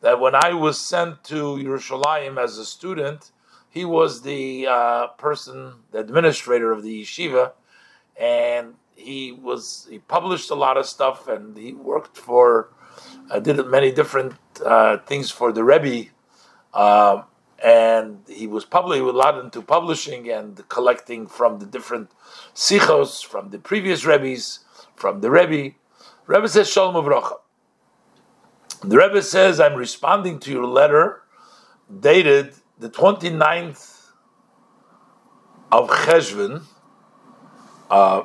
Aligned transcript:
that 0.00 0.18
when 0.18 0.34
I 0.34 0.54
was 0.54 0.80
sent 0.80 1.22
to 1.24 1.56
Yerushalayim 1.56 2.42
as 2.42 2.56
a 2.56 2.64
student, 2.64 3.32
he 3.68 3.84
was 3.84 4.22
the 4.22 4.66
uh, 4.66 5.08
person, 5.18 5.74
the 5.90 5.98
administrator 5.98 6.72
of 6.72 6.82
the 6.82 7.02
yeshiva, 7.02 7.52
and 8.18 8.76
he 9.00 9.32
was 9.32 9.86
he 9.90 9.98
published 9.98 10.50
a 10.50 10.54
lot 10.54 10.76
of 10.76 10.86
stuff, 10.86 11.28
and 11.28 11.56
he 11.56 11.72
worked 11.72 12.16
for, 12.16 12.68
uh, 13.30 13.40
did 13.40 13.64
many 13.66 13.90
different 13.90 14.34
uh, 14.64 14.98
things 14.98 15.30
for 15.30 15.52
the 15.52 15.64
Rebbe, 15.64 16.10
uh, 16.74 17.22
and 17.62 18.18
he 18.28 18.46
was 18.46 18.64
probably 18.64 18.98
a 18.98 19.04
lot 19.04 19.38
into 19.38 19.62
publishing 19.62 20.30
and 20.30 20.66
collecting 20.68 21.26
from 21.26 21.58
the 21.58 21.66
different 21.66 22.10
sichos 22.54 23.24
from 23.24 23.50
the 23.50 23.58
previous 23.58 24.04
Rebbe's, 24.04 24.60
from 24.94 25.20
the 25.20 25.30
Rebbe. 25.30 25.74
Rebbe 26.26 26.48
says 26.48 26.70
Shalom 26.70 26.94
Avrocha. 26.94 27.38
The 28.82 28.96
Rebbe 28.96 29.22
says, 29.22 29.60
I'm 29.60 29.74
responding 29.74 30.38
to 30.40 30.50
your 30.50 30.66
letter 30.66 31.22
dated 31.98 32.54
the 32.78 32.88
29th 32.88 34.12
of 35.70 35.88
Cheshvan, 35.88 36.62
uh, 37.90 38.22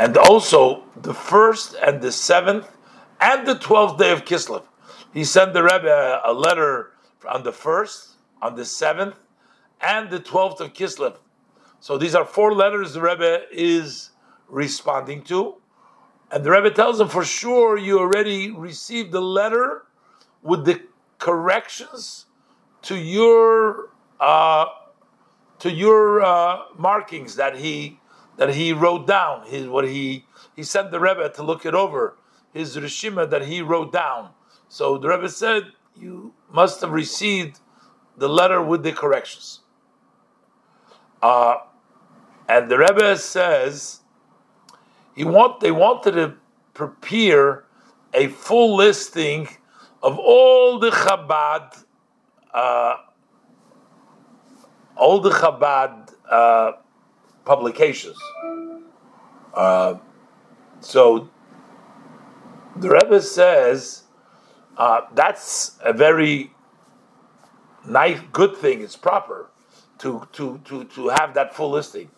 and 0.00 0.16
also 0.16 0.82
the 0.96 1.12
first 1.12 1.74
and 1.74 2.00
the 2.00 2.10
seventh 2.10 2.66
and 3.20 3.46
the 3.46 3.54
12th 3.54 3.98
day 3.98 4.10
of 4.10 4.24
Kislev. 4.24 4.62
He 5.12 5.24
sent 5.24 5.52
the 5.52 5.62
Rebbe 5.62 5.90
a, 5.90 6.22
a 6.24 6.32
letter 6.32 6.92
on 7.28 7.42
the 7.42 7.52
first, 7.52 8.16
on 8.40 8.56
the 8.56 8.64
seventh, 8.64 9.16
and 9.78 10.08
the 10.08 10.18
12th 10.18 10.60
of 10.60 10.72
Kislev. 10.72 11.16
So 11.80 11.98
these 11.98 12.14
are 12.14 12.24
four 12.24 12.54
letters 12.54 12.94
the 12.94 13.02
Rebbe 13.02 13.42
is 13.52 14.12
responding 14.48 15.22
to. 15.24 15.56
And 16.32 16.44
the 16.44 16.50
Rebbe 16.50 16.70
tells 16.70 16.98
him, 16.98 17.08
for 17.08 17.24
sure, 17.24 17.76
you 17.76 17.98
already 17.98 18.50
received 18.50 19.12
the 19.12 19.20
letter 19.20 19.82
with 20.42 20.64
the 20.64 20.80
corrections 21.18 22.24
to 22.82 22.96
your 22.96 23.90
uh, 24.18 24.64
to 25.58 25.70
your 25.70 26.22
uh, 26.22 26.62
markings 26.78 27.36
that 27.36 27.58
he 27.58 27.99
that 28.40 28.54
he 28.54 28.72
wrote 28.72 29.06
down. 29.06 29.46
His 29.46 29.68
what 29.68 29.86
he 29.86 30.24
he 30.56 30.62
sent 30.62 30.90
the 30.90 30.98
Rebbe 30.98 31.28
to 31.28 31.42
look 31.42 31.66
it 31.66 31.74
over. 31.74 32.16
His 32.54 32.74
rishima 32.74 33.28
that 33.28 33.44
he 33.44 33.60
wrote 33.60 33.92
down. 33.92 34.30
So 34.66 34.96
the 34.96 35.08
Rebbe 35.08 35.28
said 35.28 35.72
you 35.94 36.32
must 36.50 36.80
have 36.80 36.90
received 36.90 37.60
the 38.16 38.30
letter 38.30 38.62
with 38.62 38.82
the 38.82 38.92
corrections. 38.92 39.60
Uh, 41.22 41.56
and 42.48 42.70
the 42.70 42.78
Rebbe 42.78 43.18
says 43.18 44.00
he 45.14 45.22
want 45.22 45.60
they 45.60 45.70
wanted 45.70 46.12
to 46.12 46.34
prepare 46.72 47.64
a 48.14 48.28
full 48.28 48.74
listing 48.74 49.48
of 50.02 50.18
all 50.18 50.78
the 50.78 50.90
Chabad 50.90 51.84
uh, 52.54 52.94
all 54.96 55.20
the 55.20 55.30
Chabad 55.30 56.14
uh, 56.30 56.72
publications. 57.50 58.16
Uh, 59.52 59.94
so 60.78 61.28
the 62.76 62.88
Rebbe 62.88 63.20
says 63.20 64.04
uh, 64.76 65.00
that's 65.14 65.76
a 65.84 65.92
very 65.92 66.52
nice, 67.84 68.20
good 68.32 68.56
thing. 68.56 68.82
It's 68.82 68.94
proper 68.94 69.50
to 69.98 70.28
to 70.36 70.60
to 70.66 70.84
to 70.94 71.08
have 71.08 71.34
that 71.34 71.52
full 71.56 71.70
listing. 71.70 72.08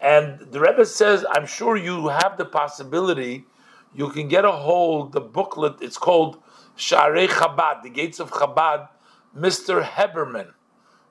And 0.00 0.38
the 0.52 0.60
Rebbe 0.60 0.86
says, 0.86 1.26
I'm 1.34 1.46
sure 1.46 1.76
you 1.76 1.96
have 2.20 2.36
the 2.36 2.44
possibility. 2.44 3.46
You 3.92 4.08
can 4.10 4.28
get 4.28 4.44
a 4.44 4.52
hold 4.52 5.12
the 5.12 5.20
booklet. 5.20 5.74
It's 5.80 5.98
called 5.98 6.32
Sharei 6.76 7.26
Chabad, 7.26 7.82
the 7.82 7.90
Gates 7.90 8.20
of 8.20 8.30
Chabad 8.30 8.88
Mr. 9.36 9.82
Habermann. 9.82 10.50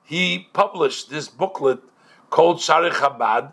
He 0.02 0.48
published 0.52 1.10
this 1.10 1.28
booklet 1.28 1.80
called 2.30 2.58
Sharei 2.58 2.90
Chabad. 2.90 3.52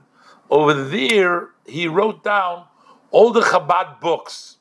Over 0.49 0.73
there, 0.73 1.49
he 1.65 1.87
wrote 1.87 2.23
down 2.23 2.65
all 3.09 3.31
the 3.31 3.41
Chabad 3.41 3.99
books, 3.99 4.57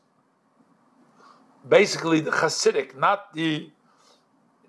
basically 1.68 2.20
the 2.20 2.30
Hasidic, 2.30 2.96
not 2.96 3.32
the 3.34 3.70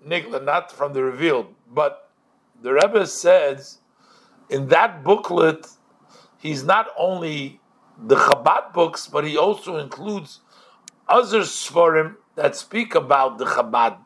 Nigla, 0.06 0.44
not 0.44 0.72
from 0.72 0.92
the 0.92 1.02
revealed. 1.02 1.54
But 1.72 2.10
the 2.60 2.72
Rebbe 2.72 3.06
says 3.06 3.78
in 4.48 4.68
that 4.68 5.02
booklet, 5.04 5.66
he's 6.38 6.64
not 6.64 6.88
only 6.98 7.60
the 7.98 8.16
Chabad 8.16 8.72
books, 8.72 9.06
but 9.06 9.24
he 9.24 9.36
also 9.36 9.78
includes 9.78 10.40
other 11.08 11.40
Sepharim 11.40 12.16
that 12.36 12.56
speak 12.56 12.94
about 12.94 13.38
the 13.38 13.44
Chabad 13.44 13.98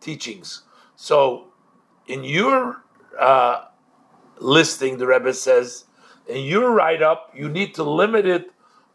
teachings. 0.00 0.62
So, 0.96 1.48
in 2.06 2.24
your 2.24 2.84
uh, 3.18 3.64
listing, 4.42 4.98
the 4.98 5.06
Rebbe 5.06 5.32
says, 5.32 5.84
in 6.26 6.44
your 6.44 6.72
write 6.72 7.02
up, 7.02 7.32
you 7.34 7.48
need 7.48 7.74
to 7.74 7.82
limit 7.82 8.26
it 8.26 8.50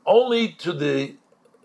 only 0.05 0.49
to 0.49 0.73
the 0.73 1.15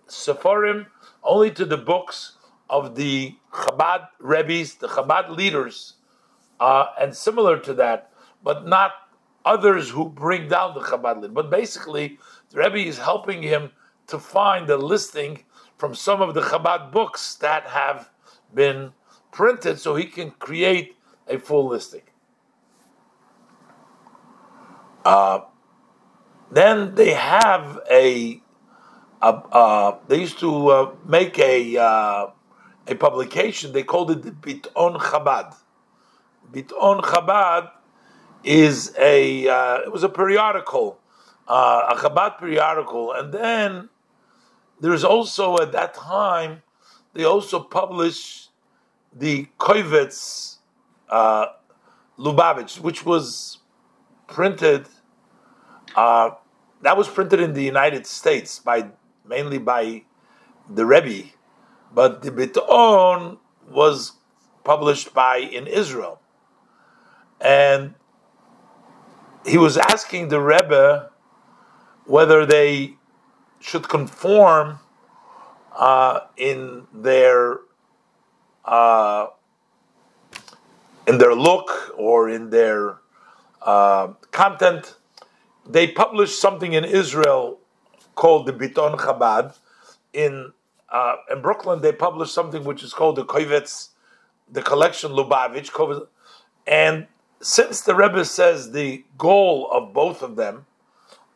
Sepharim, 0.09 0.87
only 1.23 1.51
to 1.51 1.65
the 1.65 1.77
books 1.77 2.39
of 2.69 2.95
the 2.95 3.37
Chabad 3.53 4.09
Rebbe's, 4.19 4.75
the 4.77 4.89
Chabad 4.89 5.37
leaders, 5.37 5.95
uh, 6.61 6.87
and 7.01 7.15
similar 7.15 7.59
to 7.59 7.75
that, 7.75 8.13
but 8.43 8.67
not 8.67 8.93
others 9.45 9.91
who 9.91 10.09
bring 10.09 10.49
down 10.49 10.75
the 10.75 10.81
Chabad 10.81 11.17
leader. 11.17 11.33
But 11.33 11.51
basically, 11.51 12.19
the 12.51 12.59
Rebbe 12.59 12.79
is 12.79 12.99
helping 12.99 13.43
him 13.43 13.71
to 14.07 14.19
find 14.19 14.69
a 14.71 14.77
listing 14.77 15.45
from 15.77 15.95
some 15.95 16.23
of 16.23 16.35
the 16.35 16.43
Chabad 16.43 16.93
books 16.93 17.35
that 17.37 17.67
have 17.67 18.11
been 18.55 18.93
printed 19.33 19.79
so 19.79 19.97
he 19.97 20.05
can 20.05 20.31
create 20.33 20.97
a 21.29 21.39
full 21.39 21.69
listing. 21.69 22.03
Uh, 25.05 25.41
then 26.51 26.95
they 26.95 27.13
have 27.13 27.81
a, 27.91 28.41
a 29.21 29.27
uh, 29.27 29.99
they 30.09 30.21
used 30.21 30.39
to 30.41 30.69
uh, 30.69 30.95
make 31.07 31.39
a 31.39 31.77
uh, 31.77 32.27
a 32.87 32.95
publication. 32.95 33.73
They 33.73 33.83
called 33.83 34.11
it 34.11 34.23
the 34.23 34.31
Biton 34.31 34.99
Chabad. 34.99 35.55
Biton 36.53 37.03
Chabad 37.03 37.71
is 38.45 38.95
a 38.99 39.49
uh, 39.49 39.77
it 39.79 39.93
was 39.93 40.03
a 40.03 40.09
periodical, 40.09 40.99
uh, 41.49 41.89
a 41.91 41.97
Chabad 41.97 42.39
periodical, 42.39 43.13
and 43.13 43.33
then 43.33 43.89
there's 44.81 45.05
also 45.05 45.59
at 45.59 45.73
that 45.73 45.95
time 45.95 46.63
they 47.15 47.25
also 47.25 47.61
published 47.61 48.51
the 49.15 49.47
Kovetz 49.59 50.59
Lubavitch, 52.19 52.79
which 52.79 53.05
was 53.05 53.59
printed, 54.33 54.89
uh, 55.95 56.31
that 56.81 56.97
was 56.97 57.09
printed 57.09 57.41
in 57.41 57.53
the 57.53 57.63
United 57.63 58.07
States 58.07 58.59
by 58.59 58.89
mainly 59.27 59.59
by 59.59 60.03
the 60.69 60.85
Rebbe, 60.87 61.29
but 61.95 62.23
the 62.23 62.31
Biton 62.31 63.39
was 63.71 64.13
published 64.65 65.13
by 65.13 65.37
in 65.37 65.67
Israel, 65.67 66.21
and 67.41 67.95
he 69.45 69.59
was 69.59 69.77
asking 69.77 70.29
the 70.29 70.41
Rebbe 70.41 71.11
whether 72.07 72.47
they 72.47 72.95
should 73.61 73.89
conform 73.89 74.81
uh, 75.77 76.21
in 76.37 76.87
their 76.93 77.59
uh, 78.65 79.27
in 81.07 81.19
their 81.19 81.35
look 81.35 81.93
or 81.97 82.29
in 82.29 82.51
their 82.51 83.02
uh, 83.65 84.09
content. 84.31 84.97
They 85.69 85.87
published 85.87 86.41
something 86.41 86.73
in 86.73 86.85
Israel 86.85 87.59
called 88.15 88.47
the 88.47 88.53
Biton 88.53 88.99
Chabad. 88.99 89.59
In 90.13 90.53
uh, 90.91 91.17
in 91.31 91.41
Brooklyn, 91.41 91.81
they 91.81 91.93
published 91.93 92.35
something 92.35 92.65
which 92.65 92.83
is 92.83 92.93
called 92.93 93.17
the 93.17 93.25
Kovetz, 93.25 93.89
the 94.51 94.63
collection 94.63 95.13
Lubavitch. 95.13 96.07
And 96.67 97.07
since 97.41 97.81
the 97.81 97.95
Rebbe 97.95 98.25
says 98.25 98.73
the 98.73 99.05
goal 99.17 99.71
of 99.71 99.93
both 99.93 100.23
of 100.23 100.37
them 100.37 100.67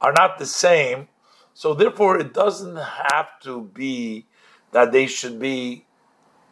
are 0.01 0.13
not 0.13 0.39
the 0.39 0.47
same, 0.47 1.09
so 1.55 1.73
therefore 1.73 2.19
it 2.19 2.35
doesn't 2.35 2.77
have 2.77 3.41
to 3.43 3.63
be 3.73 4.27
that 4.73 4.93
they 4.93 5.07
should 5.07 5.39
be 5.39 5.87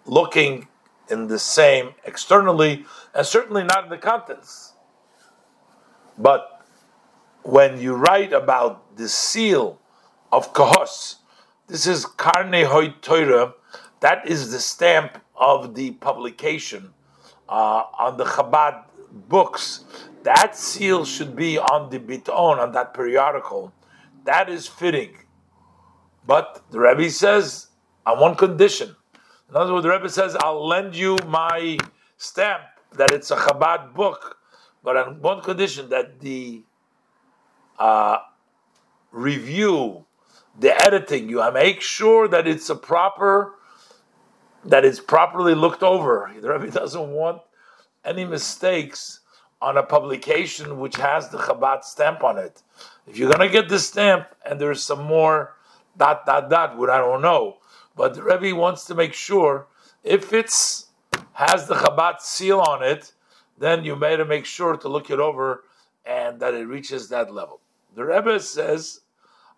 looking 0.07 0.69
in 1.11 1.27
the 1.27 1.39
same 1.39 1.95
externally, 2.05 2.87
and 3.15 3.27
certainly 3.27 3.65
not 3.65 3.85
in 3.85 3.91
the 3.91 3.99
contents. 3.99 4.74
But 6.19 6.65
when 7.43 7.81
you 7.81 7.95
write 7.95 8.33
about 8.33 8.97
the 8.97 9.09
seal 9.09 9.81
of 10.33 10.53
Kehos, 10.53 11.17
this 11.67 11.87
is 11.87 12.07
Karnei 12.07 12.67
Hod 12.67 13.03
Torah. 13.03 13.55
That 14.01 14.29
is 14.29 14.53
the 14.53 14.61
stamp 14.61 15.19
of 15.35 15.75
the 15.75 15.93
publication 15.93 16.93
uh, 17.49 17.85
on 17.99 18.17
the 18.17 18.25
Chabad 18.25 18.85
books. 19.29 19.85
That 20.23 20.57
seal 20.57 21.05
should 21.05 21.37
be 21.37 21.59
on 21.59 21.91
the 21.91 21.99
biton, 21.99 22.59
on 22.59 22.73
that 22.73 22.95
periodical. 22.95 23.73
That 24.25 24.49
is 24.49 24.67
fitting. 24.67 25.17
But 26.27 26.65
the 26.71 26.81
Rebbe 26.81 27.11
says, 27.11 27.69
on 28.07 28.21
one 28.21 28.35
condition. 28.37 28.97
In 29.51 29.57
other 29.57 29.73
words, 29.73 29.85
the 29.85 29.91
Rebbe 29.91 30.09
says, 30.09 30.37
I'll 30.41 30.67
lend 30.67 30.97
you 30.97 31.19
my 31.27 31.79
stamp 32.17 32.63
that 32.93 33.13
it's 33.13 33.31
a 33.31 33.37
Chabad 33.37 33.95
book, 33.95 34.39
but 34.85 34.97
on 34.99 35.21
one 35.23 35.41
condition 35.41 35.89
that 35.89 36.21
the 36.21 36.63
uh, 37.79 38.19
review, 39.11 40.05
the 40.61 40.81
editing, 40.85 41.29
you 41.29 41.43
make 41.53 41.81
sure 41.81 42.29
that 42.29 42.47
it's 42.47 42.69
a 42.69 42.77
proper, 42.77 43.55
that 44.65 44.85
it's 44.85 45.01
properly 45.01 45.55
looked 45.55 45.83
over. 45.83 46.31
The 46.41 46.53
Rebbe 46.53 46.71
doesn't 46.71 47.09
want 47.09 47.41
any 48.05 48.27
mistakes 48.27 49.21
on 49.63 49.79
a 49.79 49.83
publication 49.83 50.79
which 50.79 50.97
has 50.97 51.31
the 51.31 51.39
Chabad 51.39 51.83
stamp 51.83 52.23
on 52.23 52.37
it. 52.37 52.63
If 53.07 53.17
you're 53.17 53.31
going 53.31 53.49
to 53.49 53.53
get 53.53 53.71
the 53.71 53.79
stamp 53.79 54.27
and 54.45 54.61
there's 54.61 54.83
some 54.83 55.03
more 55.03 55.55
dot 55.97 56.27
dot 56.27 56.51
dot, 56.51 56.77
what 56.77 56.91
I 56.91 56.99
don't 56.99 57.23
know, 57.23 57.57
but 57.97 58.13
the 58.13 58.23
Rebbe 58.23 58.55
wants 58.55 58.85
to 58.87 58.95
make 58.95 59.15
sure 59.15 59.67
if 60.03 60.35
it's 60.35 60.89
has 61.33 61.67
the 61.67 61.75
Chabad 61.75 62.21
seal 62.21 62.61
on 62.61 62.83
it, 62.83 63.13
then 63.59 63.85
you 63.85 63.97
better 63.97 64.25
make 64.25 64.47
sure 64.47 64.77
to 64.77 64.89
look 64.89 65.11
it 65.11 65.21
over 65.21 65.65
and 66.05 66.41
that 66.41 66.55
it 66.55 66.67
reaches 66.67 67.09
that 67.09 67.33
level. 67.33 67.61
The 67.95 68.05
Rebbe 68.05 68.41
says, 68.41 69.01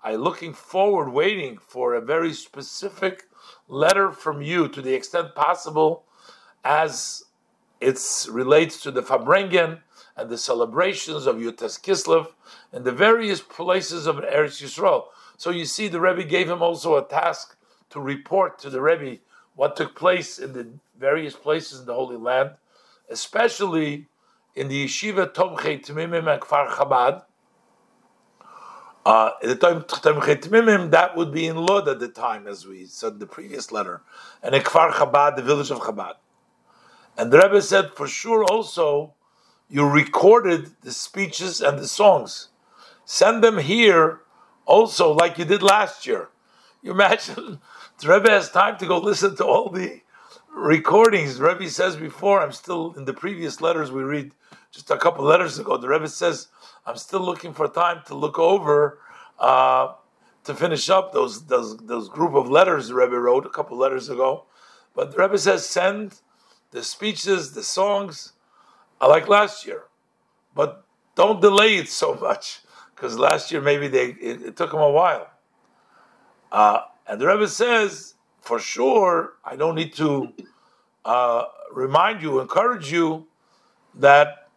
I'm 0.04 0.20
looking 0.20 0.52
forward, 0.52 1.10
waiting 1.10 1.58
for 1.58 1.94
a 1.94 2.00
very 2.00 2.32
specific 2.32 3.24
letter 3.68 4.12
from 4.12 4.42
you 4.42 4.68
to 4.68 4.82
the 4.82 4.94
extent 4.94 5.34
possible 5.34 6.04
as 6.64 7.24
it 7.80 7.98
relates 8.30 8.80
to 8.82 8.90
the 8.90 9.02
Farbrengen 9.02 9.80
and 10.16 10.30
the 10.30 10.38
celebrations 10.38 11.26
of 11.26 11.36
Yud-Tes 11.36 11.78
Kislev 11.78 12.28
and 12.72 12.84
the 12.84 12.92
various 12.92 13.40
places 13.40 14.06
of 14.06 14.16
Eretz 14.16 14.62
Yisrael. 14.62 15.06
So 15.36 15.50
you 15.50 15.64
see, 15.64 15.88
the 15.88 16.00
Rebbe 16.00 16.24
gave 16.24 16.48
him 16.48 16.62
also 16.62 16.96
a 16.96 17.06
task 17.06 17.56
to 17.90 18.00
report 18.00 18.58
to 18.60 18.70
the 18.70 18.80
Rebbe 18.80 19.18
what 19.54 19.76
took 19.76 19.94
place 19.94 20.38
in 20.38 20.52
the 20.52 20.68
various 20.98 21.34
places 21.34 21.80
in 21.80 21.86
the 21.86 21.94
Holy 21.94 22.16
Land, 22.16 22.52
especially 23.10 24.08
in 24.54 24.68
the 24.68 24.86
Yeshiva 24.86 25.32
Tomchei 25.32 25.84
Tmimim 25.84 26.32
and 26.32 26.40
Kfar 26.40 26.68
Chabad. 26.68 27.24
Uh, 29.04 29.30
the 29.42 29.54
Tomchei 29.54 30.40
Tmimim, 30.40 30.90
that 30.90 31.16
would 31.16 31.32
be 31.32 31.46
in 31.46 31.56
Lod 31.56 31.88
at 31.88 32.00
the 32.00 32.08
time, 32.08 32.46
as 32.46 32.66
we 32.66 32.86
said 32.86 33.14
in 33.14 33.18
the 33.18 33.26
previous 33.26 33.70
letter, 33.70 34.02
and 34.42 34.54
in 34.54 34.62
Kfar 34.62 34.92
Chabad, 34.92 35.36
the 35.36 35.42
village 35.42 35.70
of 35.70 35.78
Chabad. 35.80 36.14
And 37.16 37.32
the 37.32 37.38
Rebbe 37.38 37.62
said, 37.62 37.92
for 37.94 38.06
sure 38.06 38.44
also, 38.44 39.14
you 39.68 39.88
recorded 39.88 40.70
the 40.82 40.92
speeches 40.92 41.60
and 41.60 41.78
the 41.78 41.88
songs. 41.88 42.48
Send 43.04 43.42
them 43.42 43.58
here 43.58 44.20
also, 44.64 45.12
like 45.12 45.38
you 45.38 45.44
did 45.44 45.62
last 45.62 46.06
year. 46.06 46.28
You 46.82 46.92
imagine 46.92 47.60
the 48.00 48.08
Rebbe 48.08 48.30
has 48.30 48.50
time 48.50 48.78
to 48.78 48.86
go 48.86 48.98
listen 48.98 49.36
to 49.36 49.44
all 49.44 49.70
the 49.70 50.00
recordings. 50.56 51.36
The 51.38 51.44
Rebbe 51.44 51.68
says 51.68 51.96
before, 51.96 52.40
I'm 52.40 52.52
still 52.52 52.94
in 52.96 53.04
the 53.04 53.12
previous 53.12 53.60
letters 53.60 53.92
we 53.92 54.02
read 54.02 54.32
just 54.72 54.90
a 54.90 54.96
couple 54.96 55.24
letters 55.24 55.58
ago. 55.58 55.76
The 55.76 55.88
Rebbe 55.88 56.08
says, 56.08 56.48
I'm 56.86 56.96
still 56.96 57.20
looking 57.20 57.52
for 57.52 57.68
time 57.68 58.02
to 58.06 58.14
look 58.14 58.38
over 58.38 58.98
uh, 59.38 59.92
to 60.44 60.54
finish 60.54 60.88
up 60.88 61.12
those, 61.12 61.46
those 61.46 61.76
those 61.76 62.08
group 62.08 62.34
of 62.34 62.48
letters 62.48 62.88
the 62.88 62.94
Rebbe 62.94 63.18
wrote 63.18 63.44
a 63.44 63.50
couple 63.50 63.76
letters 63.76 64.08
ago. 64.08 64.46
But 64.94 65.12
the 65.12 65.18
Rebbe 65.18 65.36
says, 65.36 65.66
send 65.66 66.20
the 66.70 66.82
speeches, 66.82 67.52
the 67.52 67.62
songs, 67.62 68.32
I 69.00 69.06
like 69.06 69.28
last 69.28 69.66
year, 69.66 69.84
but 70.54 70.84
don't 71.14 71.40
delay 71.40 71.76
it 71.76 71.88
so 71.88 72.14
much 72.14 72.60
because 72.94 73.18
last 73.18 73.52
year 73.52 73.60
maybe 73.60 73.88
they 73.88 74.08
it, 74.12 74.42
it 74.42 74.56
took 74.56 74.70
them 74.70 74.80
a 74.80 74.90
while. 74.90 75.28
Uh, 76.50 76.80
and 77.06 77.20
the 77.20 77.26
Rebbe 77.26 77.46
says, 77.46 78.14
for 78.46 78.60
sure, 78.60 79.32
I 79.44 79.56
don't 79.56 79.74
need 79.74 79.92
to 79.94 80.32
uh, 81.04 81.46
remind 81.72 82.22
you, 82.22 82.38
encourage 82.38 82.92
you 82.92 83.26
that 83.94 84.48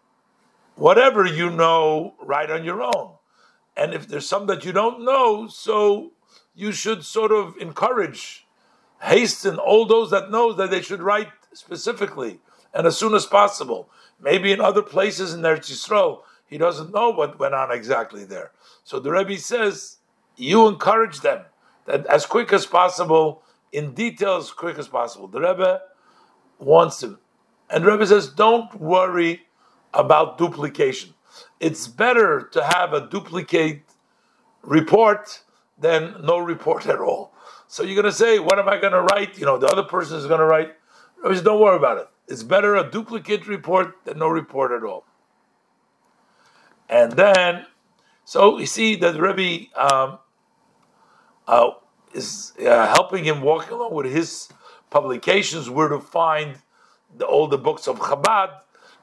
whatever 0.76 1.26
you 1.26 1.50
know, 1.50 2.14
write 2.22 2.52
on 2.52 2.64
your 2.64 2.84
own. 2.84 3.14
And 3.76 3.96
if 3.96 4.08
there's 4.08 4.28
some 4.28 4.46
that 4.46 4.64
you 4.64 4.72
don't 4.72 5.04
know, 5.04 5.48
so 5.48 6.12
you 6.54 6.72
should 6.72 7.04
sort 7.04 7.32
of 7.32 7.56
encourage, 7.60 8.46
hasten 9.02 9.58
all 9.58 9.88
those 9.88 10.12
that 10.12 10.30
know 10.30 10.54
that 10.54 10.70
they 10.70 10.82
should 10.82 11.02
write 11.02 11.30
specifically 11.54 12.40
and 12.74 12.86
as 12.86 12.96
soon 12.96 13.16
as 13.16 13.26
possible. 13.26 13.90
Maybe 14.22 14.52
in 14.52 14.62
other 14.62 14.84
places 14.84 15.34
in 15.34 15.42
Eretz 15.42 15.72
Yisrael, 15.72 16.22
he 16.46 16.60
doesn't 16.60 16.94
know 16.94 17.10
what 17.10 17.40
went 17.40 17.56
on 17.56 17.72
exactly 17.72 18.24
there. 18.24 18.52
So 18.84 19.00
the 19.00 19.12
Rebbe 19.12 19.38
says, 19.38 19.98
you 20.36 20.68
encourage 20.68 21.22
them 21.22 21.46
that 21.86 22.06
as 22.06 22.28
quick 22.28 22.54
as 22.54 22.68
possible, 22.68 23.42
in 23.72 23.94
detail 23.94 24.38
as 24.38 24.52
quick 24.52 24.78
as 24.78 24.88
possible. 24.88 25.28
The 25.28 25.42
Rebbe 25.42 25.82
wants 26.58 27.00
to. 27.02 27.20
And 27.70 27.86
Rebbe 27.86 28.06
says, 28.08 28.28
don't 28.28 28.74
worry 28.80 29.44
about 29.94 30.38
duplication. 30.38 31.14
It's 31.60 31.88
better 31.88 32.50
to 32.52 32.64
have 32.64 32.94
a 32.94 33.08
duplicate 33.08 33.84
report 34.64 35.44
than 35.78 36.16
no 36.24 36.38
report 36.40 36.88
at 36.88 37.00
all. 37.00 37.34
So 37.68 37.84
you're 37.84 37.96
going 37.96 38.12
to 38.12 38.12
say, 38.12 38.40
what 38.40 38.60
am 38.60 38.68
I 38.68 38.80
going 38.80 38.94
to 38.94 39.02
write? 39.02 39.38
You 39.38 39.46
know, 39.46 39.58
the 39.58 39.68
other 39.68 39.84
person 39.84 40.18
is 40.18 40.26
going 40.26 40.40
to 40.40 40.46
write. 40.46 40.74
Rebbe 41.18 41.36
says, 41.36 41.44
don't 41.44 41.62
worry 41.62 41.78
about 41.78 41.98
it. 41.98 42.08
It's 42.28 42.44
better 42.44 42.76
a 42.76 42.90
duplicate 42.90 43.48
report 43.48 44.04
than 44.06 44.20
no 44.20 44.28
report 44.28 44.72
at 44.72 44.84
all. 44.84 45.06
And 46.90 47.12
then, 47.14 47.66
so 48.26 48.58
you 48.58 48.66
see 48.66 48.96
that 48.96 49.20
Rebbe 49.20 49.68
um, 49.76 50.20
uh, 51.48 51.72
is 52.14 52.54
uh, 52.60 52.88
helping 52.88 53.24
him 53.24 53.42
walk 53.42 53.72
along 53.72 53.94
with 53.94 54.12
his 54.12 54.50
publications 54.90 55.70
where 55.70 55.88
to 55.88 56.00
find 56.00 56.58
the, 57.16 57.26
all 57.26 57.48
the 57.48 57.58
books 57.58 57.88
of 57.88 58.00
Chabad, 58.00 58.52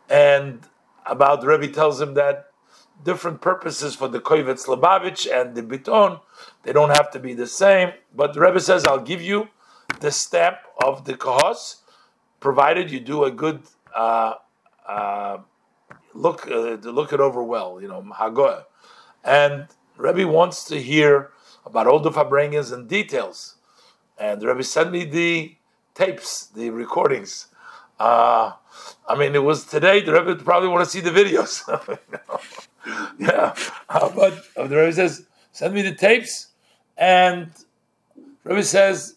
and 0.08 0.61
about 1.05 1.41
the 1.41 1.47
Rebbe 1.47 1.69
tells 1.69 2.00
him 2.00 2.14
that 2.14 2.50
different 3.05 3.41
purposes 3.41 3.94
for 3.94 4.08
the 4.08 4.20
Kovetz 4.20 4.67
Lubavitch 4.67 5.31
and 5.31 5.55
the 5.55 5.62
Biton, 5.62 6.20
they 6.62 6.73
don't 6.73 6.91
have 6.91 7.11
to 7.12 7.19
be 7.19 7.35
the 7.35 7.47
same. 7.47 7.93
But 8.14 8.35
the 8.35 8.41
Rebbe 8.41 8.61
says, 8.61 8.85
I'll 8.85 9.00
give 9.00 9.23
you 9.23 9.49
the 10.01 10.10
stamp 10.10 10.58
of 10.82 11.05
the 11.05 11.15
Kehos, 11.15 11.77
provided 12.41 12.91
you 12.91 13.01
do 13.01 13.25
a 13.25 13.31
good 13.31 13.63
uh, 13.94 14.34
uh, 14.86 15.39
look 16.15 16.46
uh, 16.51 16.77
look 16.82 17.13
it 17.13 17.20
over 17.20 17.43
well, 17.43 17.81
you 17.81 17.89
know, 17.89 18.03
Hagoah. 18.03 18.65
And 19.25 19.67
Rebbe 19.96 20.27
wants 20.27 20.65
to 20.65 20.81
hear 20.81 21.31
about 21.67 21.87
all 21.87 22.01
the 22.01 22.11
Farbrengens 22.11 22.73
and 22.73 22.89
details. 22.89 23.56
And 24.17 24.41
the 24.41 24.46
Rebbe 24.46 24.63
sent 24.63 24.93
me 24.93 25.05
the 25.05 25.56
tapes, 25.94 26.46
the 26.46 26.70
recordings. 26.70 27.49
Uh, 27.99 28.53
I 29.08 29.17
mean, 29.17 29.35
it 29.35 29.43
was 29.43 29.65
today. 29.65 30.01
The 30.01 30.13
Rebbe 30.13 30.37
probably 30.37 30.69
want 30.69 30.85
to 30.85 30.91
see 30.91 31.01
the 31.01 31.11
videos. 31.11 31.67
yeah, 33.19 33.55
uh, 33.89 34.08
but 34.15 34.44
uh, 34.56 34.67
the 34.67 34.77
Rebbe 34.77 34.93
says, 34.93 35.27
send 35.53 35.75
me 35.75 35.82
the 35.82 35.94
tapes. 35.94 36.49
And 36.96 37.51
Rebbe 38.44 38.63
says, 38.63 39.17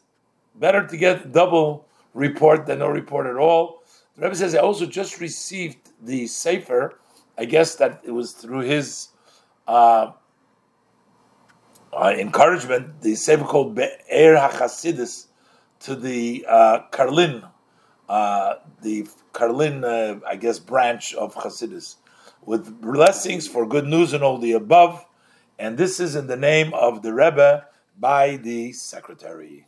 better 0.55 0.85
to 0.85 0.97
get 0.97 1.31
double 1.31 1.85
report 2.13 2.65
than 2.65 2.79
no 2.79 2.87
report 2.87 3.27
at 3.27 3.35
all. 3.35 3.83
The 4.15 4.23
Rebbe 4.23 4.35
says, 4.35 4.55
I 4.55 4.59
also 4.59 4.85
just 4.85 5.19
received 5.19 5.77
the 6.01 6.27
Sefer. 6.27 6.99
I 7.37 7.45
guess 7.45 7.75
that 7.75 8.01
it 8.03 8.11
was 8.11 8.33
through 8.33 8.61
his 8.61 9.09
uh, 9.67 10.11
uh, 11.99 12.11
encouragement, 12.11 13.01
the 13.01 13.15
Sefer 13.15 13.43
called 13.43 13.75
Be'er 13.75 14.35
HaChasidus 14.37 15.27
to 15.81 15.95
the 15.95 16.45
uh, 16.47 16.79
Karlin, 16.91 17.49
uh, 18.07 18.55
the 18.81 19.07
Karlin, 19.33 19.83
uh, 19.83 20.19
I 20.25 20.37
guess, 20.37 20.59
branch 20.59 21.13
of 21.13 21.35
Hasidus, 21.35 21.97
with 22.45 22.81
blessings 22.81 23.47
for 23.47 23.67
good 23.67 23.85
news 23.85 24.13
and 24.13 24.23
all 24.23 24.37
the 24.37 24.53
above. 24.53 25.05
And 25.57 25.77
this 25.77 25.99
is 25.99 26.15
in 26.15 26.27
the 26.27 26.37
name 26.37 26.73
of 26.73 27.01
the 27.01 27.13
Rebbe 27.13 27.67
by 27.99 28.37
the 28.37 28.71
secretary. 28.71 29.67